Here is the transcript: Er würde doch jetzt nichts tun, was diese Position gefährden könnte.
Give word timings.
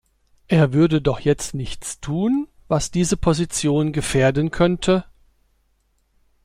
Er 0.47 0.73
würde 0.73 0.99
doch 0.99 1.19
jetzt 1.19 1.53
nichts 1.53 1.99
tun, 1.99 2.47
was 2.67 2.89
diese 2.89 3.17
Position 3.17 3.93
gefährden 3.93 4.49
könnte. 4.49 5.05